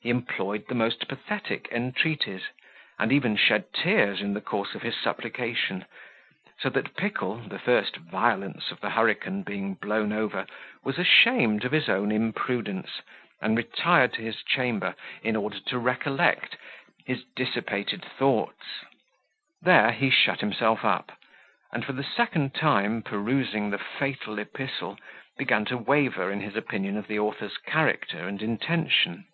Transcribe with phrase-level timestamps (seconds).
[0.00, 2.42] He employed the most pathetic entreaties,
[2.98, 5.86] and even shed tears in the course of his supplication;
[6.60, 10.46] so that Pickle, the first violence of the hurricane being blown over,
[10.82, 13.00] was ashamed of his own imprudence,
[13.40, 16.58] and retired to his chamber in order to recollect
[17.06, 18.84] his dissipated thoughts;
[19.62, 21.18] there he shut himself up,
[21.72, 24.98] and for the second time perusing the fatal epistle,
[25.38, 29.24] began to waver in his opinion of the author's character and intention.